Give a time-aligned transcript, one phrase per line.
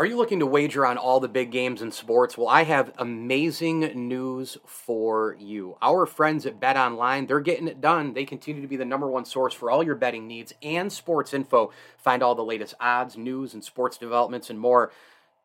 [0.00, 2.38] Are you looking to wager on all the big games in sports?
[2.38, 5.76] Well, I have amazing news for you.
[5.82, 8.14] Our friends at Bet Online, they're getting it done.
[8.14, 11.34] They continue to be the number one source for all your betting needs and sports
[11.34, 11.70] info.
[11.98, 14.90] Find all the latest odds, news, and sports developments and more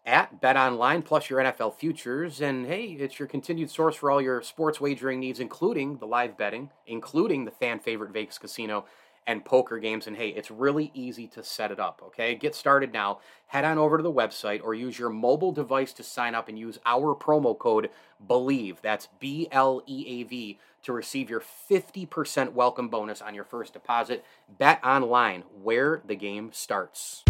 [0.05, 2.39] at Bet Online, plus your NFL futures.
[2.39, 6.37] And hey, it's your continued source for all your sports wagering needs, including the live
[6.37, 8.85] betting, including the fan favorite Vegas Casino
[9.27, 10.07] and poker games.
[10.07, 12.35] And hey, it's really easy to set it up, okay?
[12.35, 13.19] Get started now.
[13.47, 16.57] Head on over to the website or use your mobile device to sign up and
[16.57, 22.53] use our promo code BELIEVE, That's B L E A V to receive your 50%
[22.53, 24.23] welcome bonus on your first deposit.
[24.57, 27.23] Bet online where the game starts.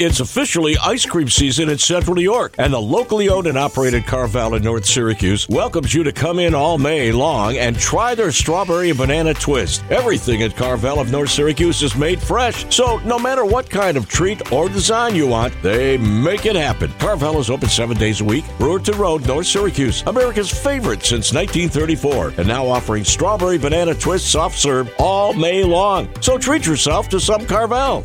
[0.00, 4.06] It's officially ice cream season in Central New York, and the locally owned and operated
[4.06, 8.32] Carvel in North Syracuse welcomes you to come in all May long and try their
[8.32, 9.84] strawberry and banana twist.
[9.90, 14.08] Everything at Carvel of North Syracuse is made fresh, so no matter what kind of
[14.08, 16.92] treat or design you want, they make it happen.
[16.98, 22.34] Carvel is open seven days a week, Brewerton Road, North Syracuse, America's favorite since 1934,
[22.36, 26.08] and now offering strawberry banana twist soft serve all May long.
[26.20, 28.04] So treat yourself to some Carvel.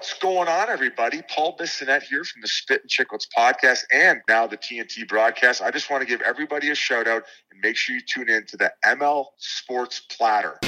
[0.00, 1.20] What's going on, everybody?
[1.28, 5.60] Paul Bissonnette here from the Spit and Chicklets podcast and now the TNT broadcast.
[5.60, 8.46] I just want to give everybody a shout out and make sure you tune in
[8.46, 10.58] to the ML Sports Platter.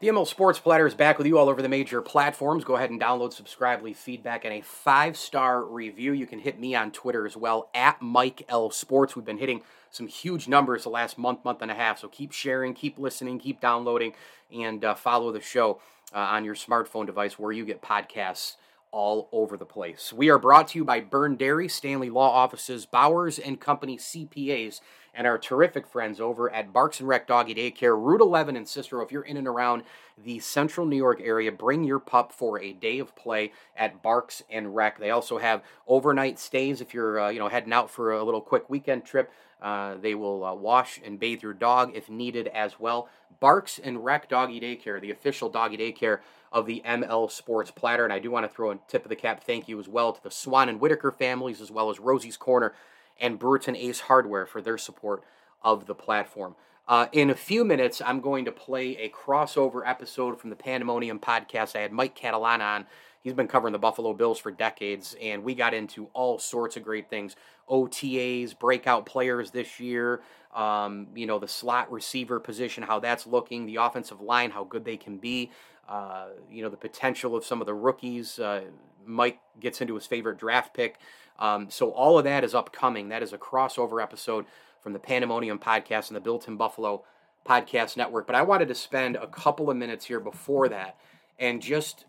[0.00, 2.64] The ML Sports Platter is back with you all over the major platforms.
[2.64, 6.14] Go ahead and download, subscribe, leave feedback, and a five star review.
[6.14, 9.14] You can hit me on Twitter as well, at Mike L Sports.
[9.14, 9.60] We've been hitting
[9.90, 11.98] some huge numbers the last month, month and a half.
[11.98, 14.14] So keep sharing, keep listening, keep downloading,
[14.50, 15.82] and uh, follow the show
[16.14, 18.54] uh, on your smartphone device where you get podcasts
[18.92, 20.14] all over the place.
[20.14, 24.80] We are brought to you by Byrne Dairy, Stanley Law Offices, Bowers and Company CPAs
[25.14, 29.02] and our terrific friends over at Barks and Rec Doggy Daycare, Route 11 in Cicero.
[29.02, 29.82] If you're in and around
[30.16, 34.42] the central New York area, bring your pup for a day of play at Barks
[34.50, 34.98] and Rec.
[34.98, 38.40] They also have overnight stays if you're uh, you know heading out for a little
[38.40, 39.32] quick weekend trip.
[39.60, 43.08] Uh, they will uh, wash and bathe your dog if needed as well.
[43.40, 46.20] Barks and Rec Doggy Daycare, the official doggy daycare
[46.52, 48.04] of the ML Sports Platter.
[48.04, 50.12] And I do want to throw a tip of the cap thank you as well
[50.12, 52.74] to the Swan and Whitaker families, as well as Rosie's Corner
[53.20, 55.22] and Brewerton Ace Hardware for their support
[55.62, 56.56] of the platform.
[56.88, 61.20] Uh, in a few minutes, I'm going to play a crossover episode from the Pandemonium
[61.20, 61.76] podcast.
[61.76, 62.86] I had Mike Catalana on.
[63.22, 66.82] He's been covering the Buffalo Bills for decades, and we got into all sorts of
[66.82, 67.36] great things
[67.68, 70.22] OTAs, breakout players this year,
[70.54, 74.84] um, you know, the slot receiver position, how that's looking, the offensive line, how good
[74.84, 75.50] they can be,
[75.88, 78.38] uh, you know, the potential of some of the rookies.
[78.38, 78.62] Uh,
[79.04, 80.98] Mike gets into his favorite draft pick.
[81.40, 83.08] Um, so all of that is upcoming.
[83.08, 84.44] That is a crossover episode
[84.82, 87.04] from the Pandemonium podcast and the Built in Buffalo
[87.48, 88.26] podcast network.
[88.26, 90.96] But I wanted to spend a couple of minutes here before that
[91.38, 92.04] and just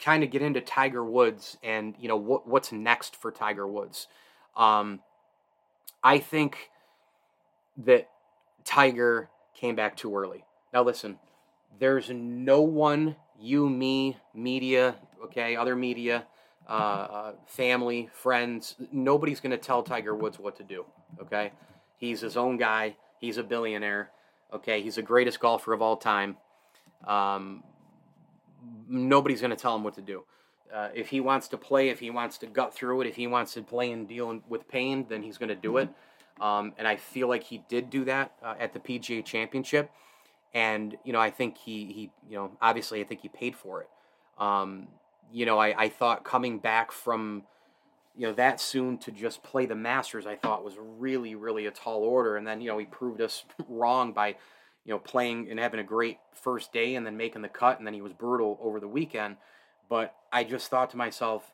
[0.00, 4.08] kind of get into Tiger Woods and you know what what's next for Tiger Woods.
[4.56, 5.00] Um,
[6.02, 6.70] I think
[7.76, 8.08] that
[8.64, 10.44] Tiger came back too early.
[10.74, 11.18] Now listen,
[11.78, 16.26] there's no one, you, me, media, okay, other media,
[16.68, 18.76] uh, uh, family, friends.
[18.92, 20.84] Nobody's going to tell Tiger Woods what to do.
[21.20, 21.52] Okay,
[21.96, 22.96] he's his own guy.
[23.20, 24.10] He's a billionaire.
[24.52, 26.36] Okay, he's the greatest golfer of all time.
[27.06, 27.62] Um,
[28.88, 30.24] nobody's going to tell him what to do.
[30.72, 33.26] Uh, if he wants to play, if he wants to gut through it, if he
[33.26, 35.88] wants to play and deal with pain, then he's going to do it.
[36.40, 39.90] Um, and I feel like he did do that uh, at the PGA Championship.
[40.54, 43.82] And you know, I think he he you know obviously I think he paid for
[43.82, 43.88] it.
[44.38, 44.88] Um,
[45.30, 47.42] you know, I, I thought coming back from,
[48.16, 51.70] you know, that soon to just play the Masters, I thought was really, really a
[51.70, 52.36] tall order.
[52.36, 55.84] And then, you know, he proved us wrong by, you know, playing and having a
[55.84, 57.78] great first day and then making the cut.
[57.78, 59.36] And then he was brutal over the weekend.
[59.88, 61.52] But I just thought to myself,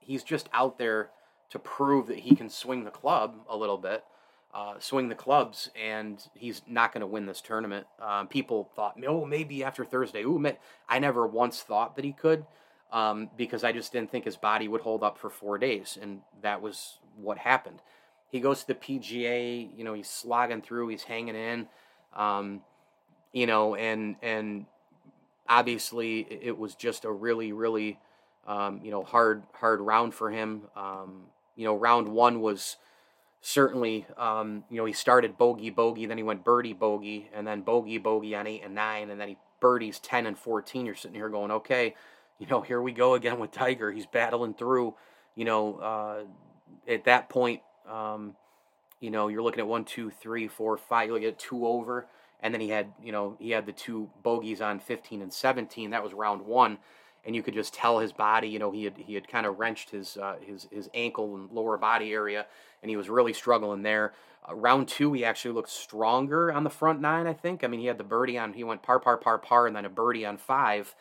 [0.00, 1.10] he's just out there
[1.50, 4.04] to prove that he can swing the club a little bit.
[4.54, 7.86] Uh, swing the clubs, and he's not going to win this tournament.
[8.00, 10.22] Um, people thought, oh, maybe after Thursday.
[10.22, 10.42] Ooh,
[10.88, 12.46] I never once thought that he could
[12.92, 16.20] um, because I just didn't think his body would hold up for four days, and
[16.42, 17.80] that was what happened.
[18.30, 19.68] he goes to the PGA.
[19.76, 20.88] You know, he's slogging through.
[20.88, 21.66] He's hanging in.
[22.14, 22.62] Um,
[23.32, 24.66] you know, and and
[25.48, 27.98] obviously it was just a really really
[28.46, 30.62] um, you know hard hard round for him.
[30.76, 31.24] Um,
[31.56, 32.76] you know, round one was
[33.40, 37.62] certainly um, you know he started bogey bogey, then he went birdie bogey, and then
[37.62, 40.86] bogey bogey on eight and nine, and then he birdies ten and fourteen.
[40.86, 41.94] You're sitting here going, okay,
[42.38, 43.90] you know, here we go again with Tiger.
[43.90, 44.94] He's battling through.
[45.34, 46.18] You know, uh,
[46.90, 48.34] at that point, um,
[49.00, 51.08] you know, you're looking at one, two, three, four, five.
[51.08, 52.08] You look at two over
[52.40, 55.90] and then he had you know he had the two bogeys on 15 and 17
[55.90, 56.78] that was round one
[57.24, 59.58] and you could just tell his body you know he had he had kind of
[59.58, 62.46] wrenched his uh, his his ankle and lower body area
[62.82, 64.12] and he was really struggling there
[64.48, 67.80] uh, round two he actually looked stronger on the front nine i think i mean
[67.80, 70.26] he had the birdie on he went par par par par and then a birdie
[70.26, 70.94] on five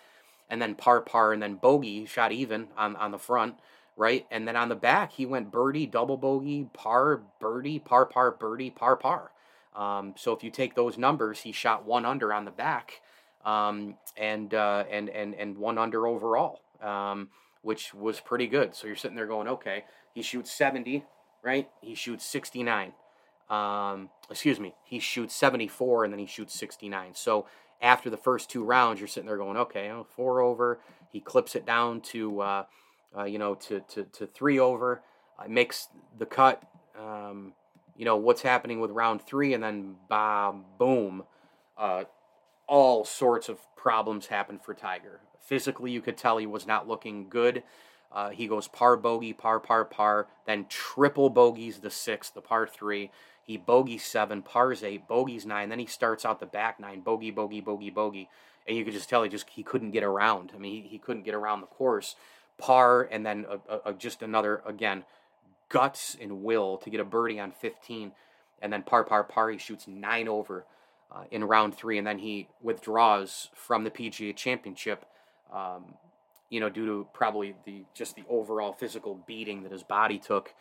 [0.50, 3.56] and then par par and then bogey shot even on on the front
[3.96, 8.32] right and then on the back he went birdie double bogey par birdie par par
[8.32, 9.32] birdie par par
[9.78, 13.02] um, so if you take those numbers, he shot one under on the back,
[13.46, 17.30] um, and uh, and and and one under overall, um,
[17.62, 18.74] which was pretty good.
[18.76, 19.86] So you're sitting there going, okay,
[20.16, 21.06] he shoots 70,
[21.44, 21.70] right?
[21.82, 22.94] He shoots 69.
[23.52, 27.12] Um, excuse me, he shoots 74 and then he shoots 69.
[27.14, 27.46] So
[27.82, 30.80] after the first two rounds, you're sitting there going, okay, four over.
[31.10, 32.64] He clips it down to, uh,
[33.18, 35.02] uh, you know, to, to, to three over.
[35.40, 35.88] Uh, makes
[36.18, 36.64] the cut.
[37.00, 37.54] Um,
[37.98, 41.24] you know what's happening with round three, and then bah, boom,
[41.78, 42.04] uh,
[42.68, 45.20] all sorts of problems happen for Tiger.
[45.40, 47.64] Physically, you could tell he was not looking good.
[48.12, 52.68] Uh, he goes par bogey, par par par, then triple bogeys the six, the par
[52.68, 53.12] three.
[53.48, 55.70] He bogeys seven, pars eight, bogeys nine.
[55.70, 58.30] Then he starts out the back nine, bogey, bogey, bogey, bogey,
[58.68, 60.52] and you could just tell he just he couldn't get around.
[60.54, 62.18] I mean, he, he couldn't get around the course.
[62.58, 65.06] Par and then a, a, just another again
[65.70, 68.12] guts and will to get a birdie on 15,
[68.62, 70.66] and then par par par he shoots nine over
[71.10, 75.06] uh, in round three, and then he withdraws from the PGA Championship.
[75.54, 75.94] Um,
[76.50, 80.54] you know, due to probably the just the overall physical beating that his body took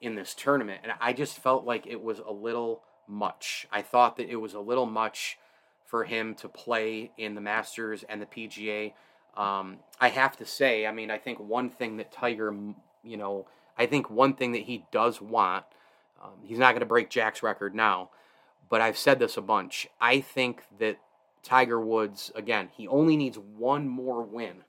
[0.00, 3.66] in this tournament, and I just felt like it was a little much.
[3.70, 5.38] I thought that it was a little much
[5.86, 8.92] for him to play in the Masters and the PGA.
[9.36, 12.54] Um, I have to say, I mean, I think one thing that Tiger,
[13.02, 15.64] you know, I think one thing that he does want,
[16.22, 18.10] um, he's not going to break Jack's record now,
[18.68, 19.88] but I've said this a bunch.
[20.00, 20.98] I think that
[21.42, 24.64] Tiger Woods, again, he only needs one more win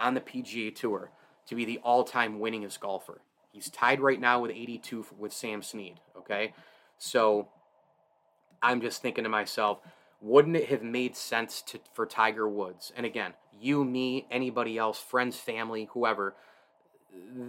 [0.00, 1.10] on the PGA Tour
[1.46, 3.20] to be the all time winningest golfer.
[3.54, 6.52] He's tied right now with 82 with Sam Snead, okay?
[6.98, 7.48] So
[8.60, 9.78] I'm just thinking to myself,
[10.20, 12.92] wouldn't it have made sense to, for Tiger Woods?
[12.96, 16.34] And again, you, me, anybody else, friends, family, whoever,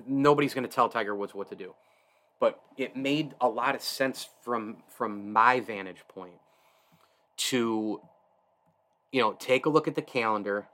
[0.08, 1.74] nobody's going to tell Tiger Woods what to do.
[2.40, 6.36] But it made a lot of sense from from my vantage point
[7.38, 8.02] to
[9.16, 10.68] you know, take a look at the calendar.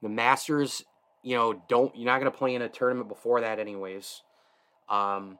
[0.00, 0.84] The Masters,
[1.26, 4.22] you know, don't you're not going to play in a tournament before that anyways.
[4.88, 5.38] Um,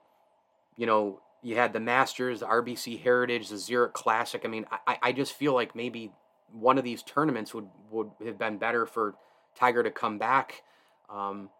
[0.76, 4.42] you know, you had the Masters, the RBC Heritage, the Zurich Classic.
[4.44, 6.10] I mean, I, I just feel like maybe
[6.52, 9.14] one of these tournaments would, would have been better for
[9.54, 10.64] Tiger to come back.
[11.08, 11.50] Um,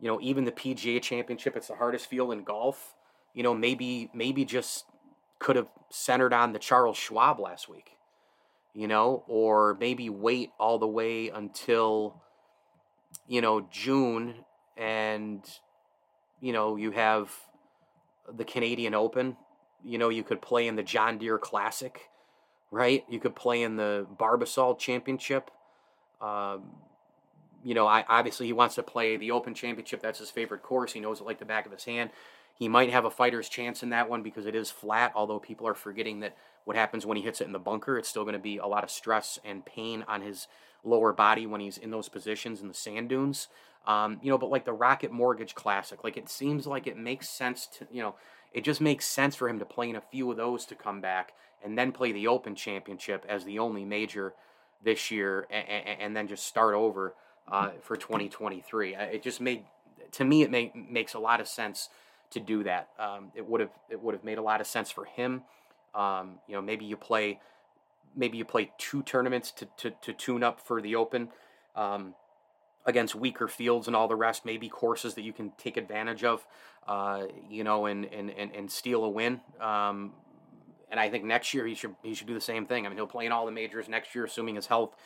[0.00, 2.96] you know, even the PGA Championship, it's the hardest field in golf.
[3.34, 4.84] You know, maybe maybe just
[5.38, 7.92] could have centered on the Charles Schwab last week.
[8.74, 12.20] You know, or maybe wait all the way until
[13.26, 14.34] you know June
[14.76, 15.42] and
[16.40, 17.30] you know you have
[18.36, 19.36] the Canadian Open.
[19.84, 22.08] You know, you could play in the John Deere Classic,
[22.70, 23.04] right?
[23.08, 25.50] You could play in the Barbasol Championship.
[26.20, 26.72] Um,
[27.64, 30.02] you know, I, obviously he wants to play the Open Championship.
[30.02, 30.92] That's his favorite course.
[30.92, 32.10] He knows it like the back of his hand.
[32.58, 35.66] He might have a fighter's chance in that one because it is flat, although people
[35.66, 38.34] are forgetting that what happens when he hits it in the bunker, it's still going
[38.34, 40.46] to be a lot of stress and pain on his
[40.84, 43.48] lower body when he's in those positions in the sand dunes.
[43.86, 47.28] Um, you know, but like the Rocket Mortgage Classic, like it seems like it makes
[47.28, 48.14] sense to, you know,
[48.52, 51.00] it just makes sense for him to play in a few of those to come
[51.00, 51.32] back
[51.64, 54.34] and then play the Open Championship as the only major
[54.82, 57.14] this year and, and, and then just start over
[57.48, 58.94] uh, for 2023.
[58.94, 59.64] Uh, it just made,
[60.12, 61.88] to me, it make, makes a lot of sense
[62.30, 62.88] to do that.
[62.98, 65.42] Um, it would have it would have made a lot of sense for him.
[65.94, 67.40] Um, you know, maybe you play
[68.16, 71.28] maybe you play two tournaments to, to, to tune up for the Open
[71.76, 72.14] um,
[72.84, 74.44] against weaker fields and all the rest.
[74.44, 76.44] Maybe courses that you can take advantage of,
[76.88, 79.40] uh, you know, and, and, and, and steal a win.
[79.60, 80.12] Um,
[80.90, 82.84] and I think next year he should he should do the same thing.
[82.84, 84.96] I mean, he'll play in all the majors next year, assuming his health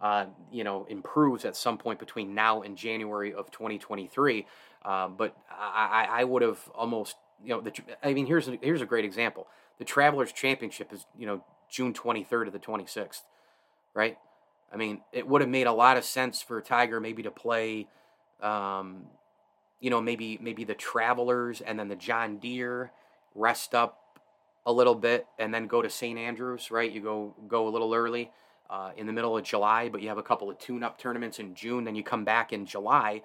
[0.00, 4.46] uh, you know, improves at some point between now and January of 2023.
[4.82, 8.82] Uh, but I, I would have almost you know, the I mean, here's a, here's
[8.82, 9.46] a great example.
[9.80, 13.22] The Travelers Championship is you know June 23rd to the 26th,
[13.94, 14.18] right?
[14.70, 17.88] I mean, it would have made a lot of sense for Tiger maybe to play,
[18.42, 19.06] um,
[19.80, 22.92] you know, maybe maybe the Travelers and then the John Deere,
[23.34, 24.20] rest up
[24.66, 26.18] a little bit, and then go to St.
[26.18, 26.92] Andrews, right?
[26.92, 28.30] You go go a little early
[28.68, 31.54] uh, in the middle of July, but you have a couple of tune-up tournaments in
[31.54, 31.84] June.
[31.84, 33.22] Then you come back in July,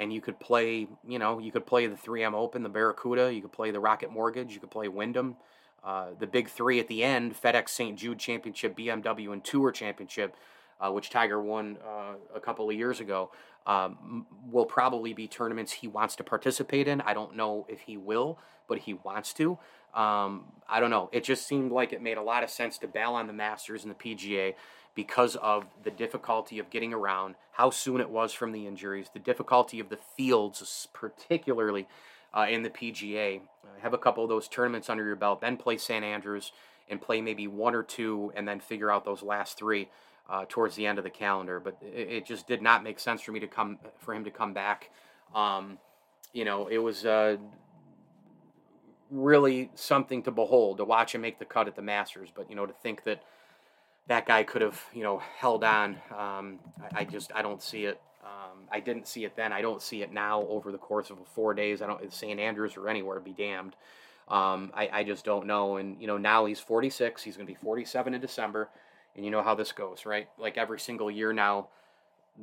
[0.00, 3.40] and you could play, you know, you could play the 3M Open, the Barracuda, you
[3.40, 5.36] could play the Rocket Mortgage, you could play Wyndham.
[5.84, 7.98] Uh, the big three at the end FedEx St.
[7.98, 10.36] Jude Championship, BMW, and Tour Championship
[10.82, 13.30] uh, which Tiger won uh, a couple of years ago,
[13.66, 17.00] um, will probably be tournaments he wants to participate in.
[17.00, 19.52] I don't know if he will, but he wants to.
[19.94, 21.08] Um, I don't know.
[21.12, 23.84] It just seemed like it made a lot of sense to bail on the Masters
[23.84, 24.54] and the PGA
[24.94, 29.20] because of the difficulty of getting around, how soon it was from the injuries, the
[29.20, 31.86] difficulty of the fields, particularly
[32.34, 33.40] uh, in the PGA.
[33.40, 36.04] Uh, have a couple of those tournaments under your belt, then play St.
[36.04, 36.52] Andrews
[36.88, 39.88] and play maybe one or two, and then figure out those last three
[40.28, 41.60] uh, towards the end of the calendar.
[41.60, 44.30] But it, it, just did not make sense for me to come for him to
[44.30, 44.90] come back.
[45.34, 45.78] Um,
[46.32, 47.36] you know, it was uh,
[49.10, 52.30] really something to behold to watch him make the cut at the Masters.
[52.34, 53.22] But you know, to think that
[54.08, 57.84] that guy could have you know held on, um, I, I, just I don't see
[57.84, 58.00] it.
[58.22, 59.52] Um, I didn't see it then.
[59.52, 60.42] I don't see it now.
[60.42, 62.38] Over the course of four days, I don't St.
[62.38, 63.18] Andrews or anywhere.
[63.20, 63.74] Be damned.
[64.28, 65.76] Um, I, I just don't know.
[65.76, 67.22] And you know, now he's 46.
[67.22, 68.68] He's going to be 47 in December.
[69.16, 70.28] And you know how this goes, right?
[70.38, 71.68] Like every single year now,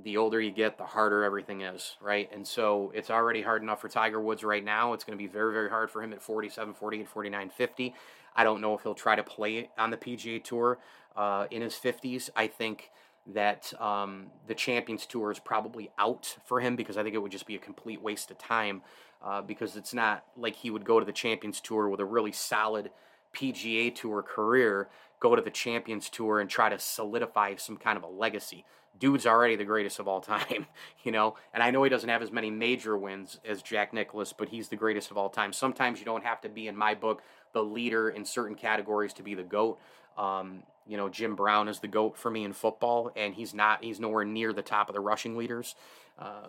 [0.04, 2.30] the older you get, the harder everything is, right?
[2.32, 4.94] And so it's already hard enough for Tiger Woods right now.
[4.94, 7.96] It's going to be very, very hard for him at 47, 48, 49, 50.
[8.36, 10.78] I don't know if he'll try to play on the PGA Tour
[11.16, 12.30] uh, in his 50s.
[12.36, 12.92] I think
[13.34, 17.32] that um, the Champions Tour is probably out for him because I think it would
[17.32, 18.82] just be a complete waste of time
[19.24, 22.32] uh, because it's not like he would go to the Champions Tour with a really
[22.32, 22.92] solid
[23.34, 28.04] PGA Tour career go to the Champions Tour and try to solidify some kind of
[28.04, 28.66] a legacy.
[28.98, 30.68] Dude's already the greatest of all time,
[31.04, 31.36] you know.
[31.54, 34.70] And I know he doesn't have as many major wins as Jack Nicklaus, but he's
[34.70, 35.54] the greatest of all time.
[35.54, 37.22] Sometimes you don't have to be, in my book,
[37.54, 39.80] the leader in certain categories to be the GOAT.
[40.18, 43.84] Um, you know, Jim Brown is the GOAT for me in football, and he's not,
[43.84, 45.75] he's nowhere near the top of the rushing leaders,
[46.17, 46.48] uh,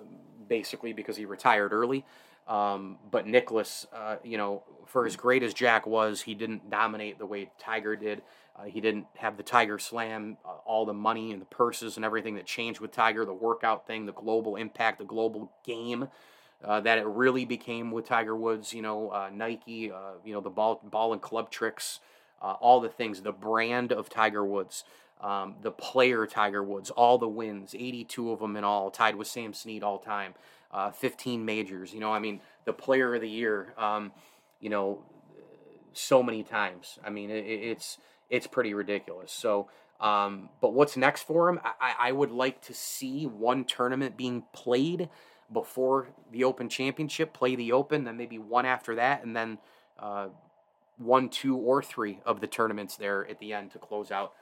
[0.48, 2.06] basically because he retired early.
[2.48, 7.18] Um, but Nicklaus, uh, you know, for as great as Jack was, he didn't dominate
[7.18, 8.22] the way Tiger did.
[8.56, 12.04] Uh, he didn't have the Tiger Slam, uh, all the money and the purses and
[12.04, 16.08] everything that changed with Tiger, the workout thing, the global impact, the global game
[16.64, 18.72] uh, that it really became with Tiger Woods.
[18.72, 19.92] You know, uh, Nike,
[20.24, 22.00] you know, the ball, ball and club tricks,
[22.40, 24.84] uh, all the things, the brand of Tiger Woods.
[25.20, 29.28] Um, the player Tiger Woods, all the wins, 82 of them in all, tied with
[29.28, 30.32] Sam Snead all time,
[30.94, 31.92] 15 majors.
[31.92, 34.12] You know, I mean, the player of the year, um,
[34.60, 35.04] you know,
[35.92, 36.98] so many times.
[37.04, 39.32] I mean, it, it's it's pretty ridiculous.
[39.32, 39.68] So,
[40.00, 41.60] um, but what's next for him?
[41.64, 45.08] I, I would like to see one tournament being played
[45.52, 49.58] before the Open Championship, play the Open, then maybe one after that, and then
[49.98, 50.28] uh,
[51.00, 54.32] one, two, or three of the tournaments there at the end to close out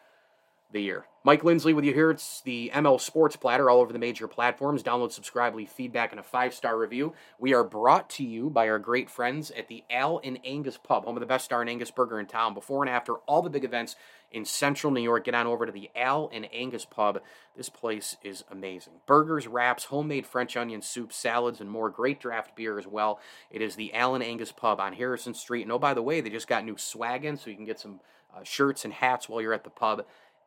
[0.72, 1.06] the year.
[1.24, 2.10] Mike Lindsley with you here.
[2.10, 4.82] It's the ML Sports Platter all over the major platforms.
[4.82, 7.14] Download, subscribe, leave feedback, and a five star review.
[7.38, 11.04] We are brought to you by our great friends at the Al and Angus Pub,
[11.04, 12.54] home of the best star and Angus burger in town.
[12.54, 13.96] Before and after all the big events
[14.30, 17.20] in central New York, get on over to the Al and Angus Pub.
[17.56, 18.94] This place is amazing.
[19.06, 21.90] Burgers, wraps, homemade French onion soup, salads, and more.
[21.90, 23.20] Great draft beer as well.
[23.50, 25.62] It is the Al and Angus Pub on Harrison Street.
[25.62, 27.80] And oh, by the way, they just got new swag in, so you can get
[27.80, 28.00] some
[28.34, 30.04] uh, shirts and hats while you're at the pub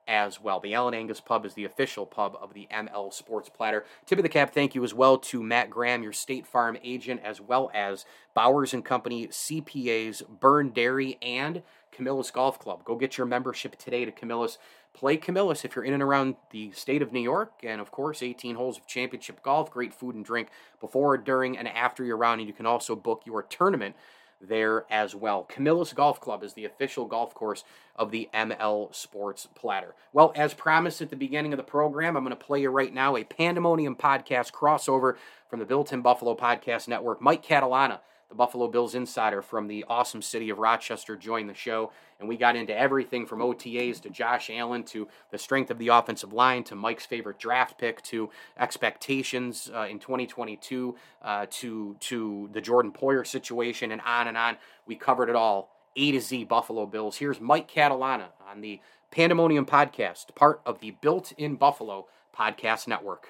[0.07, 0.59] as well.
[0.59, 3.85] The Al and Angus Pub is the official pub of the ML Sports Platter.
[4.05, 7.21] Tip of the cap, thank you as well to Matt Graham, your State Farm agent,
[7.23, 12.83] as well as Bowers and Company, CPAs, Byrne Dairy, and Camillus Golf Club.
[12.83, 14.57] Go get your membership today to Camillus.
[14.93, 18.21] Play Camillus if you're in and around the state of New York, and of course,
[18.21, 22.41] 18 holes of championship golf, great food and drink before, during, and after your round.
[22.41, 23.95] And you can also book your tournament
[24.41, 25.43] there as well.
[25.43, 27.63] Camillus Golf Club is the official golf course
[27.95, 29.95] of the ML Sports Platter.
[30.13, 32.93] Well, as promised at the beginning of the program, I'm going to play you right
[32.93, 35.15] now a Pandemonium podcast crossover
[35.49, 37.21] from the Built in Buffalo Podcast Network.
[37.21, 37.99] Mike Catalana
[38.31, 41.91] the Buffalo Bills insider from the awesome city of Rochester, joined the show.
[42.17, 45.89] And we got into everything from OTAs to Josh Allen to the strength of the
[45.89, 52.49] offensive line to Mike's favorite draft pick to expectations uh, in 2022 uh, to, to
[52.53, 54.55] the Jordan Poyer situation and on and on.
[54.87, 55.75] We covered it all.
[55.97, 57.17] A to Z Buffalo Bills.
[57.17, 58.79] Here's Mike Catalana on the
[59.11, 63.27] Pandemonium Podcast, part of the Built in Buffalo Podcast Network.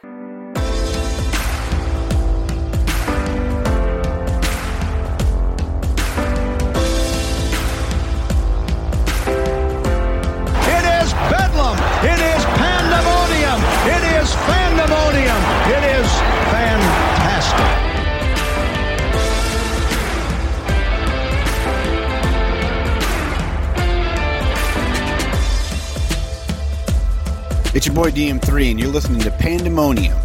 [27.74, 30.18] It's your boy DM3, and you're listening to Pandemonium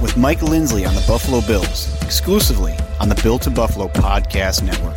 [0.00, 4.96] with Mike Lindsley on the Buffalo Bills, exclusively on the Built to Buffalo Podcast Network.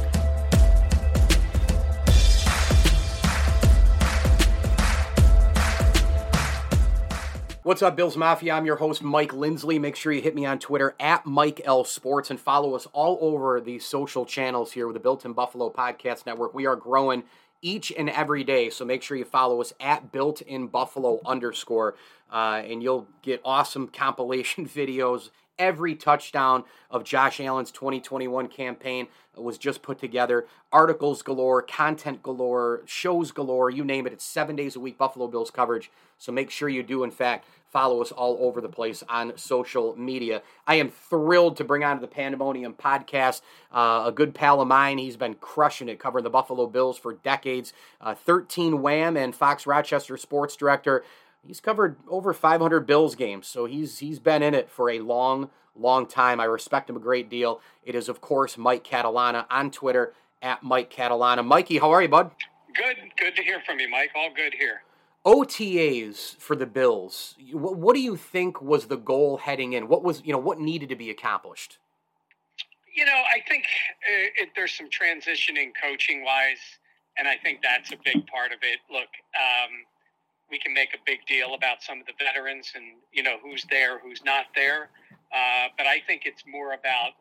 [7.63, 8.53] What's up, Bills Mafia?
[8.53, 9.77] I'm your host, Mike Lindsley.
[9.77, 13.17] Make sure you hit me on Twitter at Mike L Sports and follow us all
[13.19, 16.53] over the social channels here with the Built in Buffalo Podcast Network.
[16.53, 17.23] We are growing
[17.61, 21.95] each and every day, so make sure you follow us at Built in Buffalo underscore,
[22.31, 25.29] uh, and you'll get awesome compilation videos.
[25.59, 30.45] Every touchdown of Josh Allen's 2021 campaign was just put together.
[30.71, 34.13] Articles galore, content galore, shows galore, you name it.
[34.13, 35.91] It's seven days a week Buffalo Bills coverage.
[36.17, 39.95] So make sure you do, in fact, follow us all over the place on social
[39.95, 40.41] media.
[40.65, 44.67] I am thrilled to bring on to the Pandemonium podcast uh, a good pal of
[44.67, 44.97] mine.
[44.97, 47.73] He's been crushing it covering the Buffalo Bills for decades.
[48.01, 51.03] Uh, 13 Wham and Fox Rochester sports director.
[51.47, 55.49] He's covered over 500 Bills games, so he's he's been in it for a long,
[55.75, 56.41] long time.
[56.41, 57.61] I respect him a great deal.
[57.85, 61.45] It is, of course, Mike Catalana on Twitter at Mike Catalana.
[61.45, 62.31] Mikey, how are you, bud?
[62.75, 64.11] Good, good to hear from you, Mike.
[64.13, 64.83] All good here.
[65.25, 67.35] OTAs for the Bills.
[67.51, 69.87] What, what, do you think was the goal heading in?
[69.87, 71.77] What was you know what needed to be accomplished?
[72.93, 76.59] You know, I think uh, it, there's some transitioning coaching wise,
[77.17, 78.79] and I think that's a big part of it.
[78.91, 79.85] Look, um,
[80.49, 83.65] we can make a big deal about some of the veterans and you know who's
[83.69, 84.89] there, who's not there,
[85.33, 87.13] uh, but I think it's more about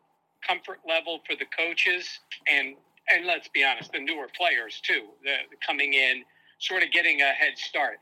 [0.46, 2.76] comfort level for the coaches and
[3.08, 6.24] and let's be honest, the newer players too, the, the coming in
[6.58, 7.98] sort of getting a head start.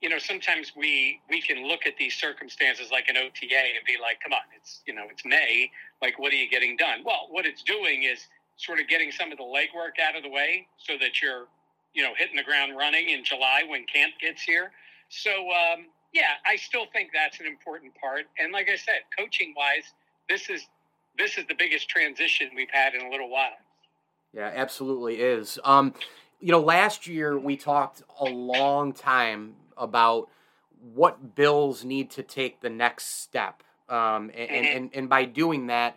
[0.00, 3.96] You know, sometimes we we can look at these circumstances like an OTA and be
[4.00, 5.70] like, "Come on, it's you know, it's May.
[6.02, 8.26] Like, what are you getting done?" Well, what it's doing is
[8.56, 11.46] sort of getting some of the legwork out of the way so that you're,
[11.94, 14.72] you know, hitting the ground running in July when camp gets here.
[15.08, 18.24] So, um, yeah, I still think that's an important part.
[18.38, 19.84] And like I said, coaching wise,
[20.28, 20.66] this is
[21.16, 23.52] this is the biggest transition we've had in a little while.
[24.32, 25.60] Yeah, absolutely is.
[25.62, 25.94] Um,
[26.40, 30.28] you know, last year we talked a long time about
[30.92, 33.62] what bills need to take the next step.
[33.88, 35.96] Um, and, and, and, and by doing that,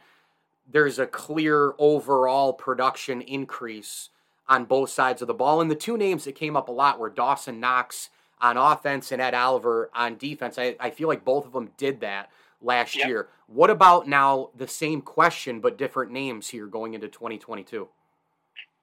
[0.70, 4.10] there's a clear overall production increase
[4.50, 5.62] on both sides of the ball.
[5.62, 9.22] And the two names that came up a lot were Dawson Knox on offense and
[9.22, 10.58] Ed Oliver on defense.
[10.58, 12.30] I, I feel like both of them did that
[12.62, 13.08] last yep.
[13.08, 13.28] year.
[13.48, 17.88] What about now the same question but different names here going into 2022?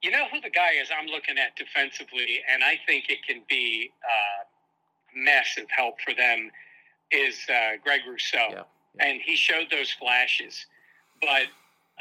[0.01, 3.41] You know who the guy is I'm looking at defensively, and I think it can
[3.49, 4.43] be uh,
[5.15, 6.51] massive help for them
[7.11, 8.37] is uh, Greg Rousseau.
[8.49, 8.63] Yeah,
[8.99, 9.05] yeah.
[9.05, 10.65] And he showed those flashes.
[11.21, 11.47] But,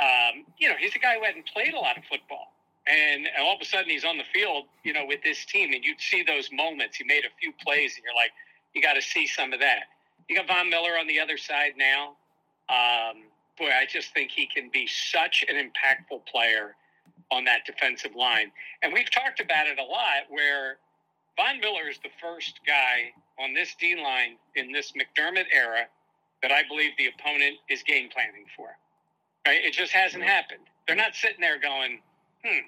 [0.03, 2.53] um, you know, he's a guy who hadn't played a lot of football.
[2.87, 5.73] And, and all of a sudden he's on the field, you know, with this team,
[5.73, 6.97] and you'd see those moments.
[6.97, 8.33] He made a few plays, and you're like,
[8.75, 9.85] you got to see some of that.
[10.29, 12.16] You got Von Miller on the other side now.
[12.68, 13.25] Um,
[13.59, 16.77] boy, I just think he can be such an impactful player
[17.31, 18.51] on that defensive line.
[18.83, 20.79] And we've talked about it a lot where
[21.37, 25.87] Von Miller is the first guy on this D line in this McDermott era
[26.42, 28.68] that I believe the opponent is game planning for.
[29.47, 29.64] Right?
[29.64, 30.66] It just hasn't happened.
[30.87, 32.01] They're not sitting there going,
[32.44, 32.66] hmm,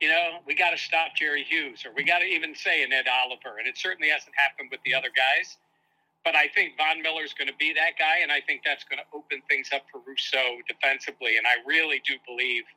[0.00, 2.92] you know, we got to stop Jerry Hughes or we got to even say an
[2.92, 3.58] Ed Oliver.
[3.58, 5.58] And it certainly hasn't happened with the other guys.
[6.24, 8.84] But I think Von Miller is going to be that guy, and I think that's
[8.84, 11.38] going to open things up for Rousseau defensively.
[11.38, 12.64] And I really do believe–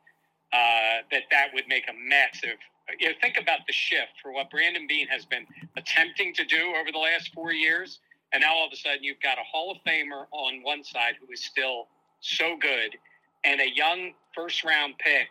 [0.54, 2.58] uh, that that would make a massive.
[3.00, 6.74] You know, think about the shift for what Brandon Beane has been attempting to do
[6.78, 7.98] over the last four years,
[8.32, 11.14] and now all of a sudden you've got a Hall of Famer on one side
[11.20, 11.88] who is still
[12.20, 12.96] so good,
[13.42, 15.28] and a young first round pick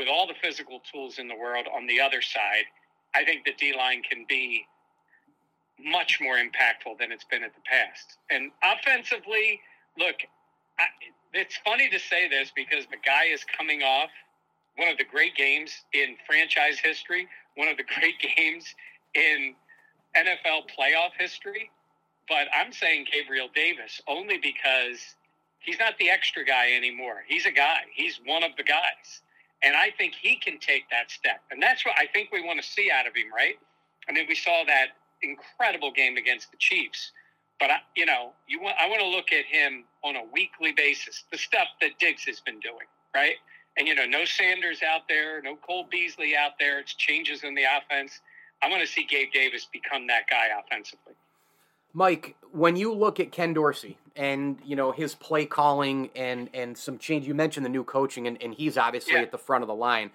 [0.00, 2.64] with all the physical tools in the world on the other side.
[3.14, 4.64] I think the D line can be
[5.78, 8.16] much more impactful than it's been in the past.
[8.30, 9.60] And offensively,
[9.98, 10.16] look,
[10.78, 10.84] I,
[11.34, 14.08] it's funny to say this because the guy is coming off
[14.76, 18.74] one of the great games in franchise history, one of the great games
[19.14, 19.54] in
[20.16, 21.70] NFL playoff history.
[22.26, 25.14] But I'm saying Gabriel Davis only because
[25.58, 27.22] he's not the extra guy anymore.
[27.28, 29.20] He's a guy, he's one of the guys.
[29.62, 31.40] And I think he can take that step.
[31.50, 33.56] And that's what I think we want to see out of him, right?
[34.08, 34.88] I mean, we saw that
[35.22, 37.12] incredible game against the Chiefs.
[37.58, 40.72] But I, you know, you want I want to look at him on a weekly
[40.72, 43.36] basis, the stuff that Diggs has been doing, right?
[43.76, 46.80] And, you know, no Sanders out there, no Cole Beasley out there.
[46.80, 48.20] It's changes in the offense.
[48.62, 51.14] I want to see Gabe Davis become that guy offensively.
[51.92, 56.76] Mike, when you look at Ken Dorsey and you know his play calling and and
[56.76, 59.22] some change, you mentioned the new coaching, and, and he's obviously yeah.
[59.22, 60.10] at the front of the line.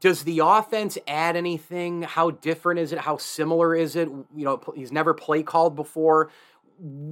[0.00, 2.02] Does the offense add anything?
[2.02, 3.00] How different is it?
[3.00, 4.08] How similar is it?
[4.08, 6.30] You know, he's never play called before.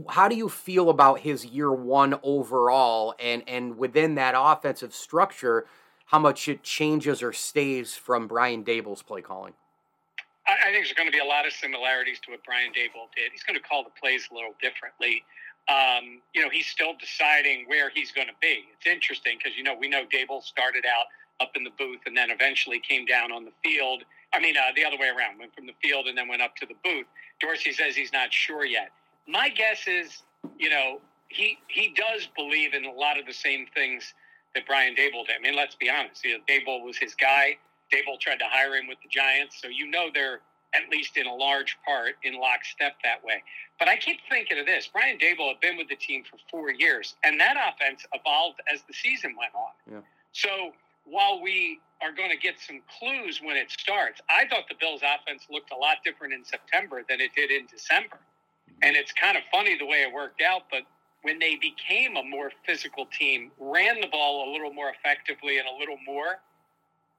[0.09, 5.67] how do you feel about his year one overall, and and within that offensive structure,
[6.07, 9.55] how much it changes or stays from Brian Daboll's play calling?
[10.49, 13.33] I, think there's going to be a lot of similarities to what Brian Daboll did.
[13.33, 15.25] He's going to call the plays a little differently.
[15.69, 18.71] Um, you know, he's still deciding where he's going to be.
[18.79, 21.07] It's interesting because you know we know Daboll started out
[21.41, 24.05] up in the booth and then eventually came down on the field.
[24.33, 26.57] I mean, uh, the other way around, went from the field and then went up
[26.57, 27.07] to the booth.
[27.41, 28.91] Dorsey says he's not sure yet.
[29.27, 30.23] My guess is,
[30.59, 34.15] you know, he he does believe in a lot of the same things
[34.55, 35.37] that Brian Daboll did.
[35.39, 36.25] I mean, let's be honest.
[36.25, 37.59] You know, Daboll was his guy.
[37.93, 40.41] Daboll tried to hire him with the Giants, so you know they're
[40.75, 43.43] at least in a large part in lockstep that way.
[43.79, 46.71] But I keep thinking of this: Brian Daboll had been with the team for four
[46.71, 49.73] years, and that offense evolved as the season went on.
[49.91, 50.01] Yeah.
[50.33, 50.73] So
[51.05, 55.01] while we are going to get some clues when it starts, I thought the Bills'
[55.03, 58.17] offense looked a lot different in September than it did in December.
[58.17, 58.83] Mm-hmm.
[58.83, 60.83] And it's kind of funny the way it worked out, but
[61.23, 65.67] when they became a more physical team, ran the ball a little more effectively and
[65.67, 66.39] a little more,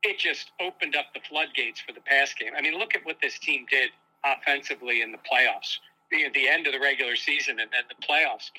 [0.04, 2.52] it just opened up the floodgates for the pass game.
[2.58, 3.90] I mean, look at what this team did
[4.24, 5.78] offensively in the playoffs,
[6.12, 8.52] the, the end of the regular season and then the playoffs.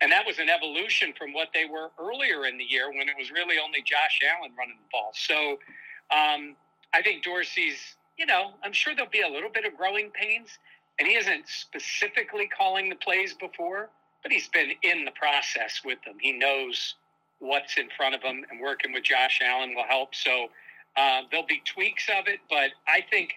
[0.00, 3.14] And that was an evolution from what they were earlier in the year when it
[3.18, 5.10] was really only Josh Allen running the ball.
[5.14, 5.58] So
[6.10, 6.56] um,
[6.92, 10.58] I think Dorsey's, you know, I'm sure there'll be a little bit of growing pains.
[10.98, 13.90] And he isn't specifically calling the plays before,
[14.22, 16.14] but he's been in the process with them.
[16.20, 16.94] He knows
[17.40, 20.14] what's in front of him, and working with Josh Allen will help.
[20.14, 20.48] So
[20.96, 23.30] uh, there'll be tweaks of it, but I think,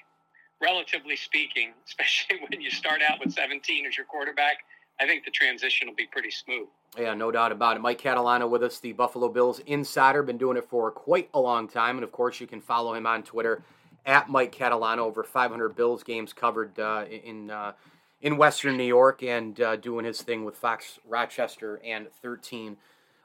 [0.62, 4.58] relatively speaking, especially when you start out with 17 as your quarterback,
[5.00, 6.68] I think the transition will be pretty smooth.
[6.98, 7.82] Yeah, no doubt about it.
[7.82, 11.68] Mike Catalana with us, the Buffalo Bills insider, been doing it for quite a long
[11.68, 13.62] time, and of course, you can follow him on Twitter
[14.06, 15.00] at Mike Catalana.
[15.00, 17.74] Over 500 Bills games covered uh, in uh,
[18.22, 22.78] in Western New York, and uh, doing his thing with Fox Rochester and 13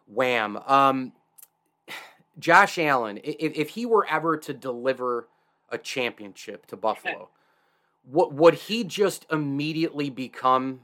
[0.07, 0.59] Wham.
[0.67, 1.13] Um,
[2.39, 5.29] Josh Allen, if, if he were ever to deliver
[5.69, 7.29] a championship to Buffalo,
[8.05, 10.81] what would he just immediately become?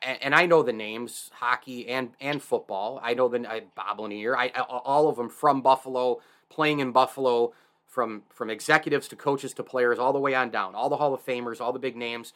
[0.00, 3.00] And I know the names, hockey and and football.
[3.02, 4.36] I know the I, Bob Lanier.
[4.36, 7.52] I all of them from Buffalo, playing in Buffalo,
[7.86, 11.12] from from executives to coaches to players, all the way on down, all the Hall
[11.12, 12.32] of Famers, all the big names.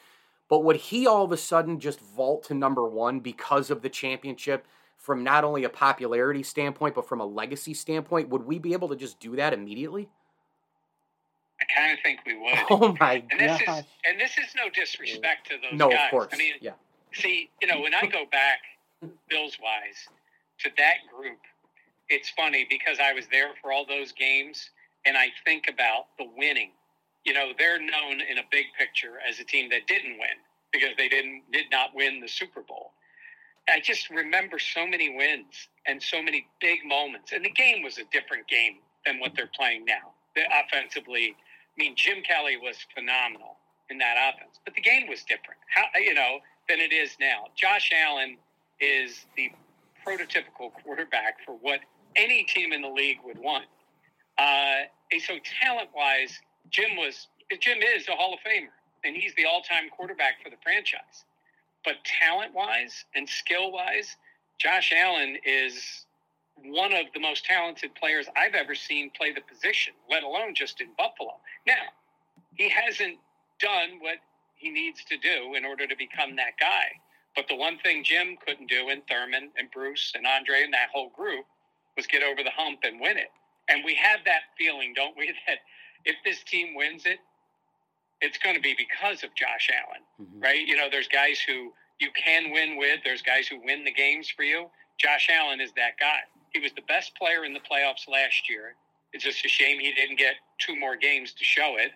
[0.49, 3.89] But would he all of a sudden just vault to number one because of the
[3.89, 4.67] championship?
[4.97, 8.89] From not only a popularity standpoint but from a legacy standpoint would we be able
[8.89, 10.09] to just do that immediately?
[11.61, 12.55] I kind of think we would.
[12.71, 16.07] Oh my and this is and this is no disrespect to those no, guys.
[16.07, 16.29] Of course.
[16.33, 16.73] i mean yeah.
[17.13, 18.59] see you know when i go back
[19.29, 20.09] bills wise
[20.59, 21.39] to that group
[22.09, 24.71] it's funny because i was there for all those games
[25.07, 26.71] and i think about the winning.
[27.25, 30.39] You know they're known in a big picture as a team that didn't win
[30.73, 32.93] because they didn't did not win the super bowl
[33.69, 37.33] I just remember so many wins and so many big moments.
[37.33, 40.13] And the game was a different game than what they're playing now.
[40.35, 43.57] The offensively, I mean, Jim Kelly was phenomenal
[43.91, 45.61] in that offense, but the game was different.
[45.75, 47.47] How you know than it is now.
[47.55, 48.37] Josh Allen
[48.81, 49.51] is the
[50.05, 51.81] prototypical quarterback for what
[52.15, 53.67] any team in the league would want.
[54.39, 57.29] Uh, and so talent wise, Jim was
[57.61, 58.75] Jim is a Hall of Famer,
[59.05, 61.25] and he's the all time quarterback for the franchise.
[61.87, 64.17] But talent wise and skill wise,
[64.59, 66.05] Josh Allen is
[66.57, 70.81] one of the most talented players I've ever seen play the position, let alone just
[70.81, 71.35] in Buffalo.
[71.65, 71.95] Now,
[72.55, 73.19] he hasn't
[73.61, 74.17] done what
[74.57, 76.87] he needs to do in order to become that guy.
[77.37, 80.89] But the one thing Jim couldn't do, and Thurman and Bruce and Andre and that
[80.93, 81.45] whole group,
[81.97, 83.31] was get over the hump and win it.
[83.69, 85.59] And we have that feeling, don't we, that
[86.05, 87.19] if this team wins it,
[88.21, 90.41] it's going to be because of Josh Allen, mm-hmm.
[90.41, 90.67] right?
[90.67, 94.29] You know, there's guys who you can win with, there's guys who win the games
[94.29, 94.67] for you.
[94.99, 96.21] Josh Allen is that guy.
[96.53, 98.75] He was the best player in the playoffs last year.
[99.13, 101.93] It's just a shame he didn't get two more games to show it.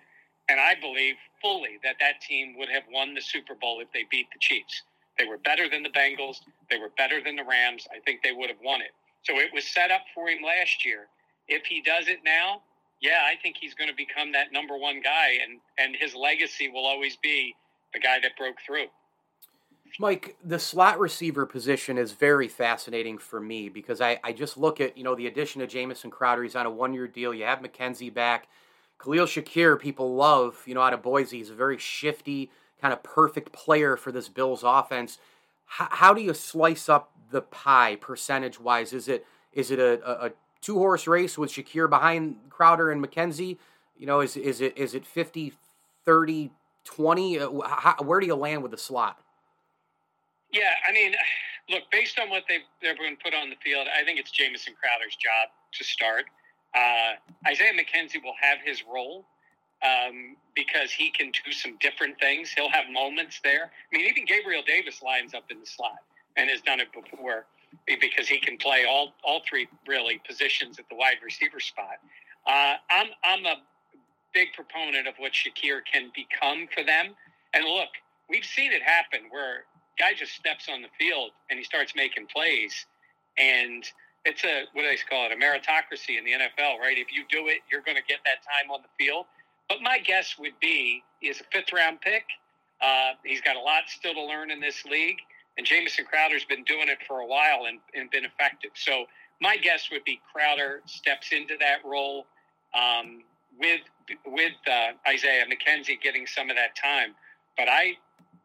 [0.49, 4.05] And I believe fully that that team would have won the Super Bowl if they
[4.11, 4.83] beat the Chiefs.
[5.19, 6.37] They were better than the Bengals.
[6.71, 7.87] They were better than the Rams.
[7.95, 8.93] I think they would have won it.
[9.23, 11.07] So it was set up for him last year.
[11.47, 12.63] If he does it now,
[13.01, 16.69] yeah, I think he's going to become that number one guy, and and his legacy
[16.69, 17.55] will always be
[17.93, 18.87] the guy that broke through.
[19.99, 24.81] Mike, the slot receiver position is very fascinating for me because I, I just look
[24.81, 26.43] at, you know, the addition of Jamison Crowder.
[26.45, 27.35] He's on a one year deal.
[27.35, 28.47] You have McKenzie back.
[29.03, 31.39] Khalil Shakir, people love, you know, out of Boise.
[31.39, 35.19] He's a very shifty, kind of perfect player for this Bills offense.
[35.81, 38.93] H- how do you slice up the pie percentage wise?
[38.93, 43.05] Is it is it a, a, a two horse race with Shakir behind Crowder and
[43.05, 43.59] McKenzie?
[43.96, 45.53] You know, is is it is it 50,
[46.05, 46.51] 30,
[46.85, 47.38] 20?
[47.38, 49.18] Uh, how, where do you land with the slot?
[50.53, 51.14] Yeah, I mean,
[51.70, 54.75] look, based on what they've going to put on the field, I think it's Jamison
[54.81, 56.25] Crowder's job to start.
[56.75, 57.14] Uh,
[57.49, 59.25] Isaiah McKenzie will have his role
[59.83, 62.51] um, because he can do some different things.
[62.51, 63.70] He'll have moments there.
[63.92, 65.99] I mean, even Gabriel Davis lines up in the slot
[66.37, 67.46] and has done it before
[68.01, 71.99] because he can play all all three really positions at the wide receiver spot.
[72.47, 73.57] Uh, I'm I'm a
[74.33, 77.15] big proponent of what Shakir can become for them.
[77.55, 77.89] And look,
[78.29, 79.65] we've seen it happen where
[79.99, 82.87] guy just steps on the field and he starts making plays,
[83.39, 83.85] and
[84.25, 86.97] it's a what do they call it a meritocracy in the NFL, right?
[86.97, 89.27] If you do it, you're going to get that time on the field.
[89.69, 92.25] But my guess would be he is a fifth round pick.
[92.81, 95.19] Uh, he's got a lot still to learn in this league,
[95.61, 98.70] and Jamison Crowder's been doing it for a while and, and been effective.
[98.75, 99.05] So
[99.42, 102.25] my guess would be Crowder steps into that role
[102.73, 103.23] um,
[103.59, 103.83] with
[104.25, 107.14] with uh, Isaiah McKenzie getting some of that time.
[107.59, 107.92] But I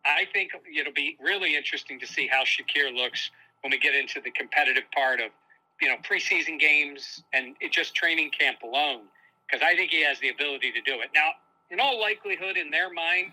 [0.03, 4.19] I think it'll be really interesting to see how Shakir looks when we get into
[4.19, 5.31] the competitive part of
[5.81, 9.03] you know preseason games and just training camp alone
[9.47, 11.11] because I think he has the ability to do it.
[11.15, 11.29] Now,
[11.71, 13.31] in all likelihood, in their mind,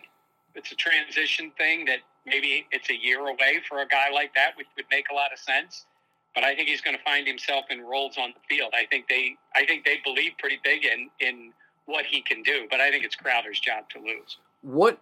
[0.54, 4.56] it's a transition thing that maybe it's a year away for a guy like that,
[4.56, 5.86] which would make a lot of sense.
[6.34, 8.72] But I think he's going to find himself in roles on the field.
[8.74, 11.52] I think they, I think they believe pretty big in in
[11.86, 12.66] what he can do.
[12.70, 14.38] But I think it's Crowder's job to lose.
[14.62, 14.98] What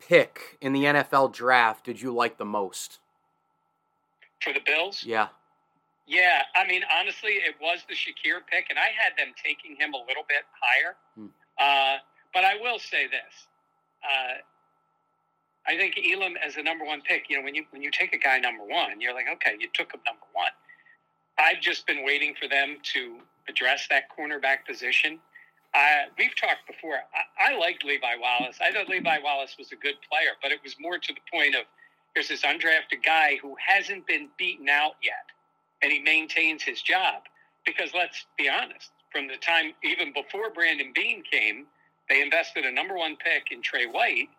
[0.00, 2.98] pick in the NFL draft did you like the most?
[4.42, 5.04] For the Bills?
[5.06, 5.28] Yeah.
[6.06, 9.92] Yeah, I mean, honestly, it was the Shakir pick, and I had them taking him
[9.92, 10.96] a little bit higher.
[11.14, 11.26] Hmm.
[11.60, 11.98] Uh,
[12.32, 13.46] but I will say this:
[14.02, 14.40] uh,
[15.68, 17.24] I think Elam as a number one pick.
[17.28, 19.68] You know, when you when you take a guy number one, you're like, okay, you
[19.74, 20.50] took him number one.
[21.38, 25.18] I've just been waiting for them to address that cornerback position.
[25.74, 26.96] Uh, we've talked before.
[27.38, 28.56] I, I liked Levi Wallace.
[28.60, 31.54] I thought Levi Wallace was a good player, but it was more to the point
[31.54, 31.62] of
[32.14, 35.26] there's this undrafted guy who hasn't been beaten out yet
[35.82, 37.22] and he maintains his job.
[37.64, 41.66] Because let's be honest, from the time even before Brandon Beane came,
[42.08, 44.30] they invested a number one pick in Tre White,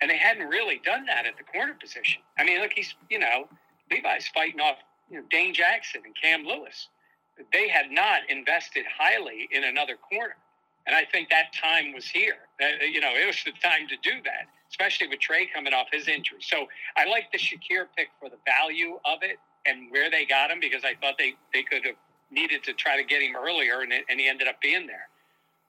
[0.00, 2.22] and they hadn't really done that at the corner position.
[2.38, 3.48] I mean, look, he's you know
[3.90, 4.76] Levi's fighting off
[5.10, 6.88] you know Dane Jackson and Cam Lewis.
[7.52, 10.36] They had not invested highly in another corner,
[10.86, 12.48] and I think that time was here.
[12.60, 15.86] Uh, you know, it was the time to do that, especially with Tre coming off
[15.92, 16.38] his injury.
[16.40, 20.50] So I like the Shakir pick for the value of it and where they got
[20.50, 21.94] him because I thought they, they could have
[22.30, 25.08] needed to try to get him earlier and, it, and he ended up being there.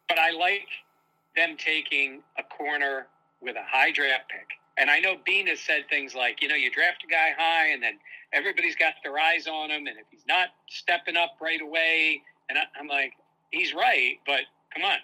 [0.08, 0.68] But I like
[1.36, 3.08] them taking a corner
[3.41, 4.47] with a high draft pick.
[4.78, 7.67] And I know Beane has said things like, you know, you draft a guy high
[7.67, 7.99] and then
[8.32, 9.88] everybody's got their eyes on him.
[9.88, 13.13] And if he's not stepping up right away, and I, I'm like,
[13.52, 14.41] he's right, but
[14.73, 14.99] come on,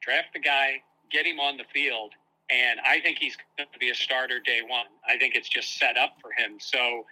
[0.00, 2.12] draft the guy, get him on the field.
[2.50, 4.86] And I think he's going to be a starter day one.
[5.06, 6.56] I think it's just set up for him.
[6.58, 7.04] So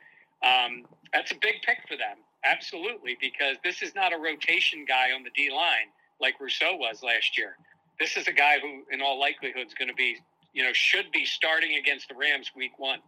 [0.42, 5.12] um, that's a big pick for them, absolutely, because this is not a rotation guy
[5.14, 7.56] on the D line like Rousseau was last year.
[7.98, 10.18] This is a guy who, in all likelihood, is going to be,
[10.52, 13.00] you know, should be starting against the Rams week one.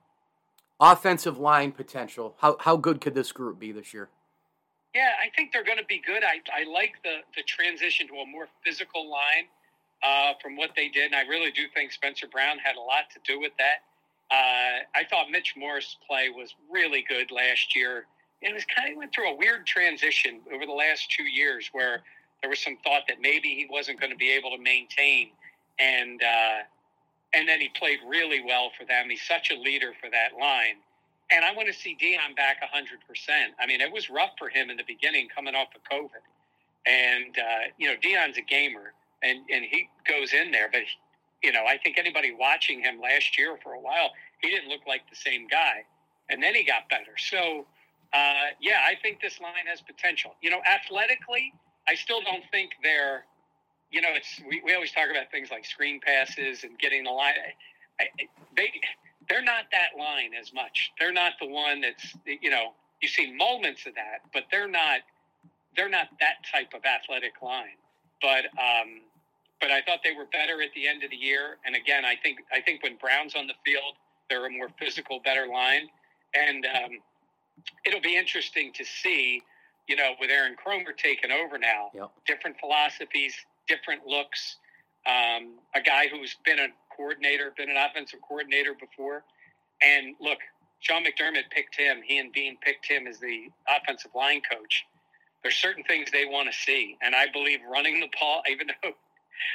[0.81, 2.37] Offensive line potential.
[2.38, 4.09] How how good could this group be this year?
[4.94, 6.24] Yeah, I think they're going to be good.
[6.24, 9.46] I, I like the, the transition to a more physical line
[10.03, 11.07] uh, from what they did.
[11.07, 13.85] And I really do think Spencer Brown had a lot to do with that.
[14.31, 18.07] Uh, I thought Mitch Morse' play was really good last year.
[18.40, 22.03] It was kind of went through a weird transition over the last two years where
[22.40, 25.31] there was some thought that maybe he wasn't going to be able to maintain,
[25.79, 26.59] and uh,
[27.35, 29.11] and then he played really well for them.
[29.11, 30.77] He's such a leader for that line,
[31.31, 33.55] and I want to see Dion back hundred percent.
[33.61, 36.22] I mean, it was rough for him in the beginning coming off of COVID,
[36.87, 40.83] and uh, you know Dion's a gamer, and and he goes in there, but
[41.42, 44.87] you know, I think anybody watching him last year for a while, he didn't look
[44.87, 45.85] like the same guy.
[46.31, 47.16] And then he got better.
[47.16, 47.66] So,
[48.12, 50.35] uh, yeah, I think this line has potential.
[50.42, 51.53] You know, athletically,
[51.88, 53.24] I still don't think they're,
[53.90, 57.11] you know, it's we, we always talk about things like screen passes and getting the
[57.11, 57.35] line.
[58.01, 58.05] I,
[58.57, 58.70] they
[59.29, 60.92] they're not that line as much.
[60.98, 65.01] They're not the one that's you know you see moments of that, but they're not
[65.77, 67.79] they're not that type of athletic line.
[68.20, 69.01] But um,
[69.61, 71.59] but I thought they were better at the end of the year.
[71.64, 73.94] And again, I think I think when Brown's on the field,
[74.29, 75.88] they're a more physical, better line.
[76.35, 76.90] And um,
[77.85, 79.42] it'll be interesting to see,
[79.88, 82.11] you know, with Aaron Kromer taking over now, yep.
[82.27, 83.35] different philosophies,
[83.66, 84.57] different looks.
[85.07, 89.24] Um, a guy who's been a coordinator, been an offensive coordinator before.
[89.81, 90.38] And look,
[90.81, 92.03] Sean McDermott picked him.
[92.05, 94.85] He and Beane picked him as the offensive line coach.
[95.42, 98.92] There's certain things they want to see, and I believe running the ball, even though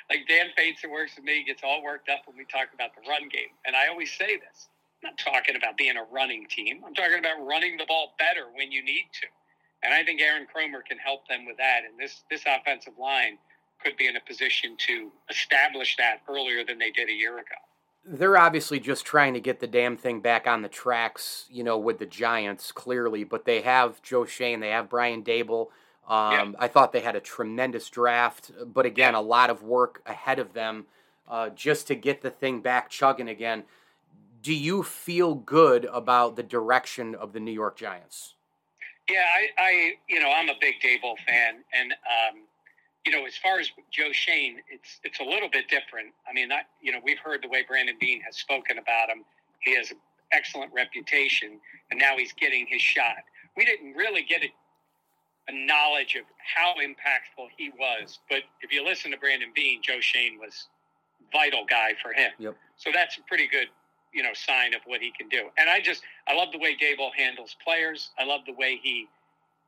[0.10, 2.92] like Dan Fates who works with me gets all worked up when we talk about
[2.96, 3.52] the run game.
[3.66, 4.70] And I always say this.
[5.04, 6.82] I'm not talking about being a running team.
[6.88, 9.28] I'm talking about running the ball better when you need to.
[9.84, 11.82] And I think Aaron Kromer can help them with that.
[11.90, 13.38] And this this offensive line
[13.84, 17.56] could be in a position to establish that earlier than they did a year ago.
[18.06, 21.78] They're obviously just trying to get the damn thing back on the tracks, you know,
[21.78, 23.24] with the Giants, clearly.
[23.24, 25.68] But they have Joe Schoen, they have Brian Daboll.
[26.08, 30.38] Um, I thought they had a tremendous draft, but again, a lot of work ahead
[30.38, 30.86] of them
[31.30, 33.64] uh, just to get the thing back chugging again.
[34.42, 38.36] Do you feel good about the direction of the New York Giants?
[39.14, 42.42] Yeah, I, I you know, I'm a big Daboll fan, and um,
[43.06, 46.14] you know, as far as Joe Schoen, it's it's a little bit different.
[46.28, 49.24] I mean, I, you know, we've heard the way Brandon Beane has spoken about him.
[49.60, 49.98] He has an
[50.32, 51.60] excellent reputation,
[51.92, 53.22] and now he's getting his shot.
[53.56, 54.50] We didn't really get a,
[55.48, 60.00] a knowledge of how impactful he was, but if you listen to Brandon Beane, Joe
[60.00, 60.68] Schoen was
[61.32, 62.32] vital guy for him.
[62.40, 62.56] Yep.
[62.78, 63.68] So that's a pretty good,
[64.14, 65.50] you know, sign of what he can do.
[65.58, 68.12] And I just I love the way Daboll handles players.
[68.18, 69.08] I love the way he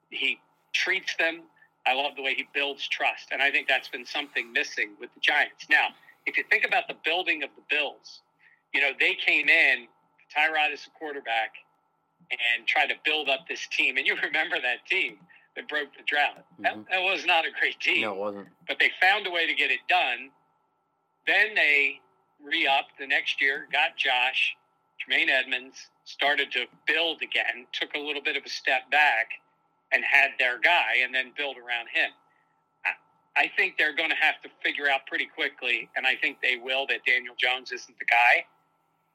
[0.10, 0.40] he
[0.74, 1.42] treats them.
[1.88, 3.30] I love the way he builds trust.
[3.32, 5.68] And I think that's been something missing with the Giants.
[5.70, 5.90] Now,
[6.26, 8.22] if you think about the building of the Bills,
[8.74, 9.88] you know, they came in,
[10.36, 11.54] Tyrod as a quarterback,
[12.32, 13.98] and tried to build up this team.
[13.98, 15.18] And you remember that team
[15.56, 16.44] that broke the drought.
[16.60, 16.64] Mm-hmm.
[16.64, 18.02] That, that was not a great team.
[18.02, 18.48] No, it wasn't.
[18.68, 20.32] But they found a way to get it done.
[21.28, 22.00] Then they
[22.44, 24.56] re upped the next year, got Josh,
[25.00, 29.30] Tremaine Edmunds, started to build again, took a little bit of a step back
[29.92, 32.12] and had their guy and then build around him.
[32.86, 36.42] I, I think they're going to have to figure out pretty quickly, and I think
[36.42, 38.46] they will, that Daniel Jones isn't the guy.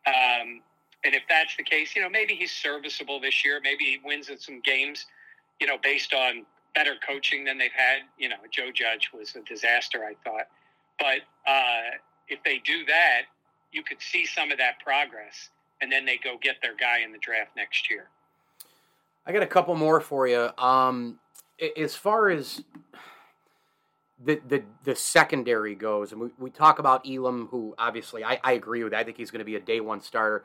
[0.07, 0.63] Um,
[1.05, 3.61] and if that's the case, you know, maybe he's serviceable this year.
[3.63, 5.07] Maybe he wins in some games,
[5.61, 8.03] you know, based on better coaching than they've had.
[8.19, 10.47] You know, Joe Judge was a disaster, I thought.
[10.99, 11.97] But uh,
[12.31, 13.23] if they do that,
[13.73, 17.13] you could see some of that progress, and then they go get their guy in
[17.13, 18.09] the draft next year.
[19.27, 20.51] I got a couple more for you.
[20.59, 21.19] Um,
[21.77, 22.63] as far as
[24.23, 28.53] the, the the secondary goes, and we, we talk about Elam, who obviously I, I
[28.53, 28.95] agree with.
[28.95, 30.45] I think he's going to be a day one starter.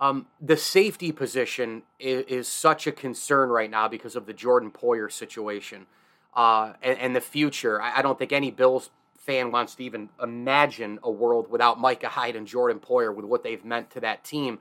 [0.00, 4.70] Um, the safety position is, is, such a concern right now because of the Jordan
[4.70, 5.86] Poyer situation
[6.34, 7.82] uh, and, and, the future.
[7.82, 8.90] I, I, don't think any Bills
[9.28, 13.42] fan wants to even imagine a world without Micah Hyde and Jordan Poyer with what
[13.42, 14.58] they've meant to that team.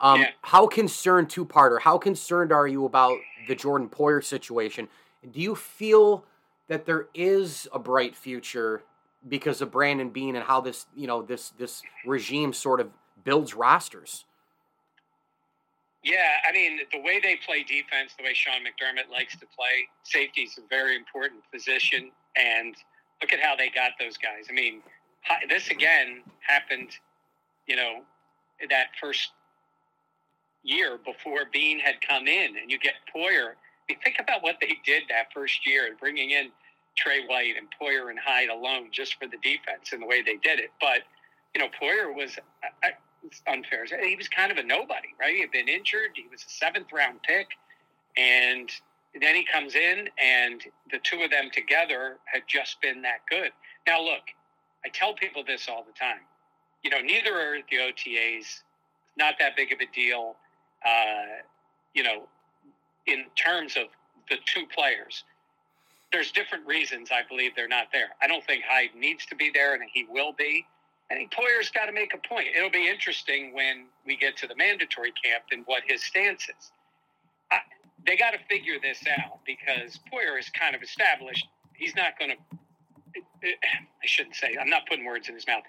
[0.00, 0.30] Um, yeah.
[0.40, 4.88] How concerned, two parter, how concerned are you about the Jordan Poyer situation?
[5.30, 6.24] Do you feel
[6.68, 8.82] that there is a bright future
[9.28, 12.88] because of Brandon Beane and how this, you know, this this regime sort of
[13.22, 14.24] builds rosters?
[16.02, 19.88] Yeah, I mean, the way they play defense, the way Sean McDermott likes to play,
[20.04, 22.12] safety is a very important position.
[22.36, 22.76] And
[23.20, 24.46] look at how they got those guys.
[24.50, 24.82] I mean,
[25.48, 26.90] this again happened,
[27.66, 28.02] you know,
[28.68, 29.30] that first
[30.62, 33.52] year before Beane had come in, and you get Poyer.
[33.88, 36.50] You think about what they did that first year, and bringing in
[36.96, 40.36] Tre White and Poyer and Hyde alone just for the defense and the way they
[40.36, 40.70] did it.
[40.80, 41.02] But
[41.54, 42.90] you know, Poyer was uh, uh, I,
[43.24, 43.86] it's unfair.
[44.02, 45.34] He was kind of a nobody, right?
[45.34, 46.10] He had been injured.
[46.14, 47.48] He was a seventh round pick,
[48.16, 48.70] and
[49.22, 53.50] then he comes in, and the two of them together had just been that good.
[53.86, 54.22] Now, look,
[54.84, 56.20] I tell people this all the time.
[56.82, 58.62] You know, neither are the OTAs.
[59.16, 60.36] Not that big of a deal
[60.84, 61.42] uh,
[61.94, 62.28] you know,
[63.06, 63.86] in terms of
[64.28, 65.24] the two players,
[66.12, 68.10] there's different reasons I believe they're not there.
[68.22, 70.66] I don't think Hyde needs to be there, and he will be.
[71.10, 72.48] I think Poyer's got to make a point.
[72.56, 76.72] It'll be interesting when we get to the mandatory camp and what his stance is.
[77.50, 77.58] I,
[78.06, 81.46] they got to figure this out because Poyer is kind of established.
[81.74, 82.36] He's not going to.
[83.44, 84.56] I shouldn't say.
[84.60, 85.62] I'm not putting words in his mouth.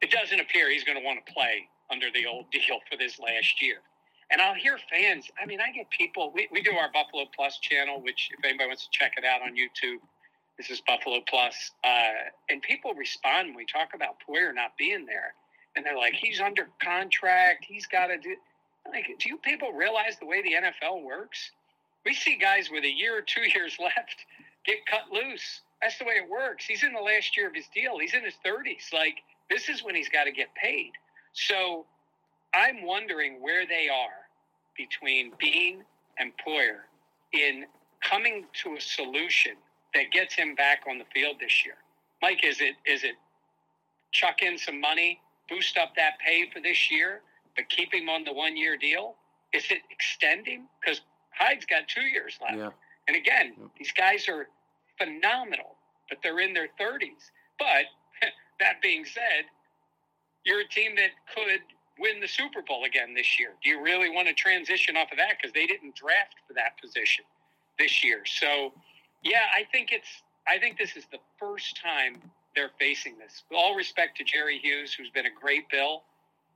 [0.00, 3.18] It doesn't appear he's going to want to play under the old deal for this
[3.18, 3.76] last year.
[4.30, 5.30] And I'll hear fans.
[5.40, 6.32] I mean, I get people.
[6.34, 9.42] We, we do our Buffalo Plus channel, which if anybody wants to check it out
[9.42, 9.98] on YouTube,
[10.56, 11.54] this is Buffalo Plus.
[11.84, 15.34] Uh, and people respond when we talk about Poyer not being there,
[15.76, 17.64] and they're like, "He's under contract.
[17.68, 18.36] He's got to do."
[18.90, 21.50] Like, do you people realize the way the NFL works?
[22.04, 24.16] We see guys with a year or two years left
[24.64, 25.60] get cut loose.
[25.80, 26.64] That's the way it works.
[26.64, 27.98] He's in the last year of his deal.
[27.98, 28.92] He's in his 30s.
[28.92, 29.16] Like,
[29.50, 30.92] this is when he's got to get paid.
[31.32, 31.86] So
[32.54, 34.28] I'm wondering where they are
[34.76, 35.32] between
[36.18, 36.82] and Poyer
[37.32, 37.64] in
[38.02, 39.52] coming to a solution
[39.94, 41.76] that gets him back on the field this year.
[42.20, 43.14] Mike, is it is it
[44.12, 47.22] chuck in some money, boost up that pay for this year,
[47.56, 49.16] but keep him on the one year deal?
[49.52, 50.64] Is it extending?
[50.80, 51.00] Because
[51.38, 52.56] Hyde's got two years left.
[52.56, 52.70] Yeah.
[53.08, 53.66] And again, yeah.
[53.78, 54.48] these guys are
[54.98, 55.76] phenomenal,
[56.08, 57.30] but they're in their 30s.
[57.58, 57.86] But
[58.60, 59.46] that being said,
[60.44, 61.60] you're a team that could
[61.98, 63.50] win the Super Bowl again this year?
[63.62, 66.80] Do you really want to transition off of that because they didn't draft for that
[66.80, 67.24] position
[67.78, 68.22] this year?
[68.24, 68.72] So,
[69.22, 72.20] yeah, I think it's I think this is the first time
[72.56, 73.44] they're facing this.
[73.48, 76.02] With all respect to Jerry Hughes, who's been a great Bill,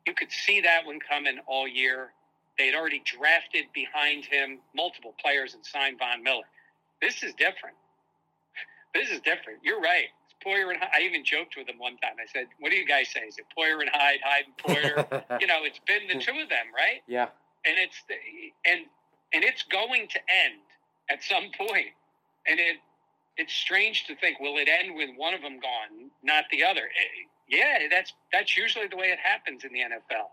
[0.06, 2.12] you could see that one coming all year.
[2.58, 6.48] They had already drafted behind him multiple players and signed Von Miller.
[7.00, 7.76] This is different.
[8.94, 9.60] This is different.
[9.62, 10.08] You're right.
[10.24, 10.90] It's Poyer and Hyde.
[10.96, 12.16] I even joked with him one time.
[12.20, 13.20] I said, "What do you guys say?
[13.20, 16.48] Is it Poyer and Hyde, Hyde and Poyer?" you know, it's been the two of
[16.48, 17.02] them, right?
[17.06, 17.28] Yeah.
[17.66, 18.14] And it's the,
[18.64, 18.86] and
[19.34, 20.62] and it's going to end
[21.10, 21.92] at some point.
[22.48, 22.76] And it
[23.36, 26.80] it's strange to think, will it end with one of them gone, not the other?
[26.80, 30.30] Eh, yeah, that's that's usually the way it happens in the NFL.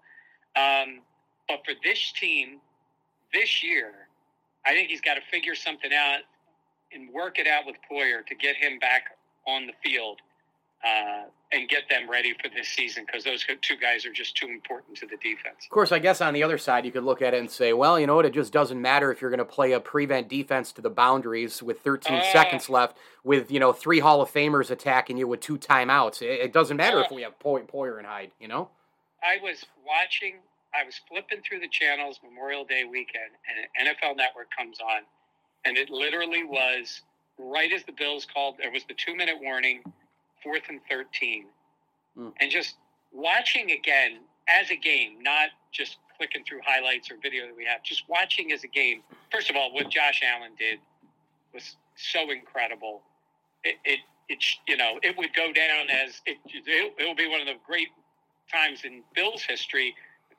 [0.55, 1.01] Um,
[1.47, 2.59] but for this team,
[3.33, 3.91] this year,
[4.65, 6.19] I think he's got to figure something out
[6.93, 9.17] and work it out with Poyer to get him back
[9.47, 10.19] on the field
[10.83, 14.47] uh, and get them ready for this season because those two guys are just too
[14.47, 15.63] important to the defense.
[15.63, 17.73] Of course, I guess on the other side, you could look at it and say,
[17.73, 18.25] well, you know what?
[18.25, 21.63] It just doesn't matter if you're going to play a prevent defense to the boundaries
[21.63, 25.39] with 13 uh, seconds left, with you know three Hall of Famers attacking you with
[25.39, 26.21] two timeouts.
[26.21, 28.31] It, it doesn't matter uh, if we have Poyer and Hyde.
[28.39, 28.69] You know.
[29.21, 30.35] I was watching.
[30.75, 35.03] I was flipping through the channels Memorial Day weekend, and NFL Network comes on,
[35.65, 37.01] and it literally was
[37.37, 38.55] right as the Bills called.
[38.59, 39.83] There was the two minute warning
[40.43, 41.45] fourth and 13.
[42.17, 42.33] Mm.
[42.39, 42.75] And just
[43.11, 47.81] watching again as a game, not just clicking through highlights or video that we have,
[47.83, 49.01] just watching as a game.
[49.31, 50.79] First of all, what Josh Allen did
[51.53, 53.01] was so incredible.
[53.63, 57.27] It, it, it you know, it would go down as it, it, it will be
[57.27, 57.87] one of the great
[58.51, 59.95] times in Bills history,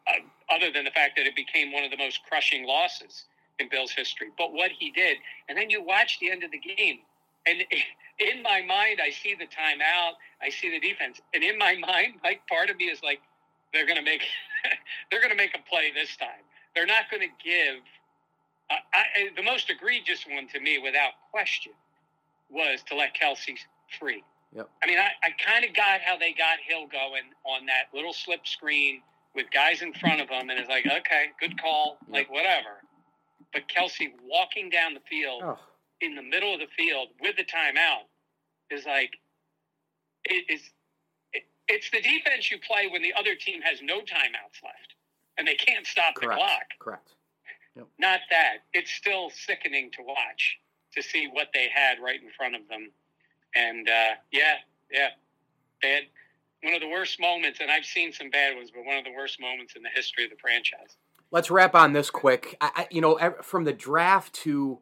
[0.07, 3.25] uh, other than the fact that it became one of the most crushing losses
[3.59, 4.29] in Bills history.
[4.37, 6.99] But what he did, and then you watch the end of the game,
[7.47, 7.59] and
[8.19, 12.15] in my mind, I see the timeout, I see the defense, and in my mind,
[12.23, 13.21] like part of me is like,
[13.73, 14.23] they're going to make,
[15.11, 16.45] they're going to make a play this time.
[16.75, 17.83] They're not going to give.
[18.71, 21.73] Uh, I, the most egregious one to me, without question,
[22.51, 23.59] was to let Kelce
[23.99, 24.23] free.
[24.55, 24.71] Yep.
[24.83, 28.13] I mean, I, I kind of got how they got Hill going on that little
[28.13, 29.03] slip screen
[29.35, 32.83] with guys in front of him, and it's like, okay, good call, like whatever.
[33.53, 35.43] But Kelce walking down the field.
[35.45, 35.59] Oh
[36.01, 38.07] in the middle of the field with the timeout
[38.71, 39.13] is like
[40.25, 40.61] it is
[41.33, 44.95] it, it's the defense you play when the other team has no timeouts left
[45.39, 46.33] and they can't stop Correct.
[46.33, 46.67] the clock.
[46.79, 47.09] Correct.
[47.77, 47.87] Yep.
[47.99, 48.59] Not that.
[48.73, 50.59] It's still sickening to watch
[50.95, 52.91] to see what they had right in front of them.
[53.57, 54.57] And uh, yeah,
[54.93, 55.09] yeah,
[55.83, 56.05] they had
[56.65, 59.13] one of the worst moments, and I've seen some bad ones, but one of the
[59.13, 60.97] worst moments in the history of the franchise.
[61.31, 62.57] Let's wrap on this quick.
[62.61, 64.81] I, you know, from the draft to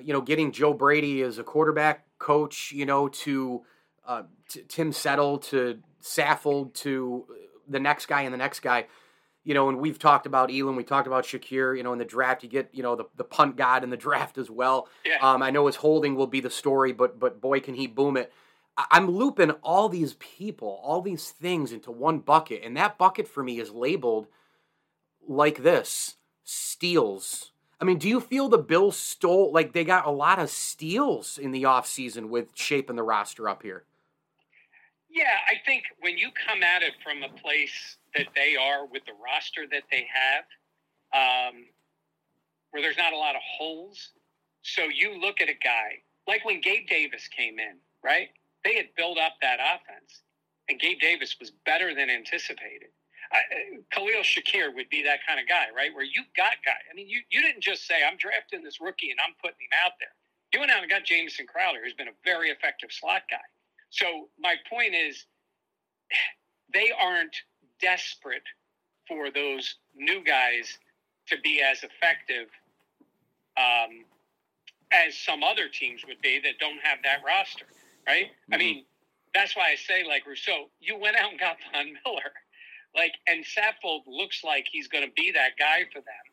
[0.00, 3.62] you know, getting Joe Brady as a quarterback coach, you know, to
[4.06, 7.26] uh, t- Tim Settle, to Saffold, to
[7.68, 8.86] the next guy and the next guy.
[9.44, 11.76] You know, and we've talked about Elam, we talked about Shakir.
[11.76, 13.96] You know, in the draft, you get you know the, the punt god in the
[13.96, 14.88] draft as well.
[15.04, 15.18] Yeah.
[15.20, 18.16] Um, I know his holding will be the story, but but boy, can he boom
[18.16, 18.32] it!
[18.76, 23.42] I'm looping all these people, all these things into one bucket, and that bucket for
[23.42, 24.26] me is labeled
[25.26, 27.52] like this: steals
[27.84, 31.36] I mean, do you feel the Bills stole like they got a lot of steals
[31.36, 33.84] in the offseason with shaping the roster up here?
[35.10, 39.04] Yeah, I think when you come at it from a place that they are with
[39.04, 40.44] the roster that they have,
[41.52, 41.66] um,
[42.70, 44.12] where there's not a lot of holes,
[44.62, 48.30] so you look at a guy like when Gabe Davis came in, right?
[48.64, 50.22] They had built up that offense,
[50.68, 52.88] and Gabe Davis was better than anticipated.
[53.32, 53.40] I,
[53.90, 55.94] Khalil Shakir would be that kind of guy, right?
[55.94, 56.78] Where you got guy.
[56.90, 59.74] I mean, you, you didn't just say, I'm drafting this rookie and I'm putting him
[59.84, 60.12] out there.
[60.52, 63.42] You went out and got Jamison Crowder, who's been a very effective slot guy.
[63.90, 65.26] So my point is,
[66.72, 67.34] they aren't
[67.80, 68.44] desperate
[69.08, 70.78] for those new guys
[71.28, 72.48] to be as effective
[73.56, 74.04] um,
[74.92, 77.66] as some other teams would be that don't have that roster,
[78.06, 78.26] right?
[78.26, 78.54] Mm-hmm.
[78.54, 78.84] I mean,
[79.34, 82.32] that's why I say, like Rousseau, you went out and got Von Miller
[82.94, 86.24] like, and Saffold looks like he's going to be that guy for them.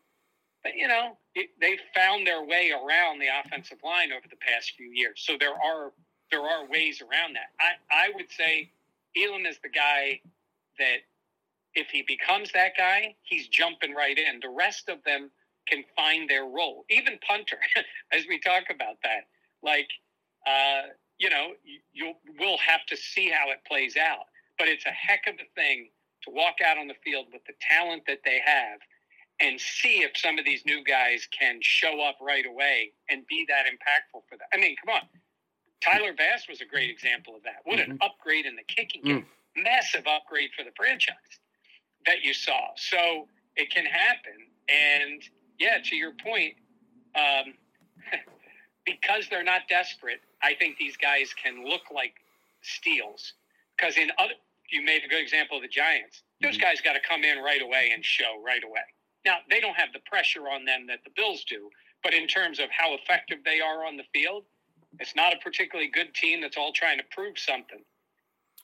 [0.64, 4.74] But you know, it, they found their way around the offensive line over the past
[4.78, 5.24] few years.
[5.26, 5.92] So there are
[6.30, 7.50] there are ways around that.
[7.60, 7.72] I
[8.08, 8.70] I would say
[9.18, 10.22] Elam is the guy
[10.78, 10.98] that
[11.74, 14.40] if he becomes that guy, he's jumping right in.
[14.42, 15.32] The rest of them
[15.68, 16.86] can find their role.
[16.90, 17.58] Even punter,
[18.12, 19.28] as we talk about that,
[19.64, 19.90] like
[20.46, 20.90] uh,
[21.22, 21.54] you know,
[21.94, 24.26] you we'll have to see how it plays out.
[24.58, 25.90] But it's a heck of a thing
[26.24, 28.80] to walk out on the field with the talent that they have
[29.40, 33.46] and see if some of these new guys can show up right away and be
[33.48, 34.48] that impactful for them.
[34.54, 35.02] I mean, come on.
[35.82, 37.62] Tyler Bass was a great example of that.
[37.66, 37.92] What mm-hmm.
[37.92, 39.26] an upgrade in the kicking game.
[39.58, 39.64] Mm.
[39.64, 41.16] Massive upgrade for the franchise.
[42.06, 42.70] that you saw.
[42.76, 44.48] So it can happen.
[44.70, 45.22] And
[45.60, 46.54] yeah, to your point,
[47.16, 47.54] um,
[48.86, 52.14] because they're not desperate, I think these guys can look like
[52.62, 53.34] steals.
[53.78, 54.34] Because in other,
[54.72, 56.24] you made a good example of the Giants.
[56.42, 56.62] Those mm-hmm.
[56.62, 58.82] guys got to come in right away and show right away.
[59.26, 61.70] Now they don't have the pressure on them that the Bills do,
[62.04, 64.46] but in terms of how effective they are on the field,
[65.00, 67.82] it's not a particularly good team that's all trying to prove something.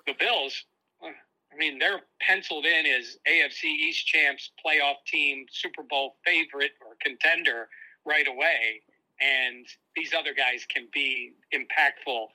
[0.05, 0.65] The Bills,
[1.01, 6.95] I mean, they're penciled in as AFC East champs, playoff team, Super Bowl favorite or
[7.01, 7.69] contender
[8.05, 8.82] right away.
[9.19, 9.65] And
[9.97, 12.27] these other guys can be impactful,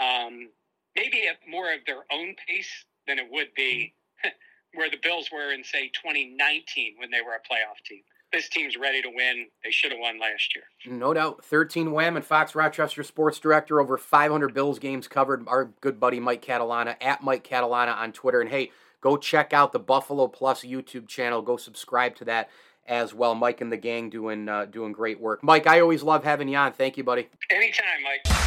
[0.00, 0.48] um,
[0.96, 3.94] maybe at more of their own pace than it would be
[4.74, 8.02] where the Bills were in, say, 2019 when they were a playoff team
[8.32, 9.46] this team's ready to win.
[9.64, 10.64] They should have won last year.
[10.86, 11.44] No doubt.
[11.44, 15.46] 13 Wham and Fox Rochester sports director, over 500 Bills games covered.
[15.48, 18.40] Our good buddy Mike Catalana at Mike Catalana on Twitter.
[18.40, 21.42] And hey, go check out the Buffalo Plus YouTube channel.
[21.42, 22.48] Go subscribe to that
[22.86, 23.34] as well.
[23.34, 25.42] Mike and the gang doing uh, doing great work.
[25.42, 26.72] Mike, I always love having you on.
[26.72, 27.28] Thank you, buddy.
[27.50, 28.40] Anytime, Mike.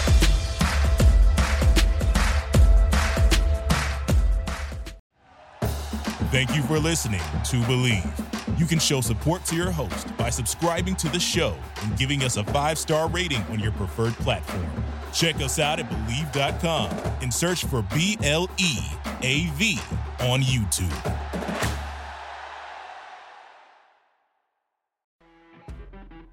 [6.32, 8.60] Thank you for listening to Bleav.
[8.60, 12.38] You can show support to your host by subscribing to the show and giving us
[12.38, 14.66] a five star rating on your preferred platform.
[15.14, 16.90] Check us out at Bleav.com
[17.22, 18.80] and search for B L E
[19.22, 19.80] A V
[20.22, 21.73] on YouTube.